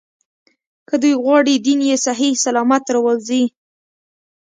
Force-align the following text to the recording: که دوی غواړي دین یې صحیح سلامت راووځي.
که 0.87 0.95
دوی 1.01 1.13
غواړي 1.23 1.53
دین 1.65 1.79
یې 1.89 1.97
صحیح 2.05 2.33
سلامت 2.45 2.83
راووځي. 2.93 3.43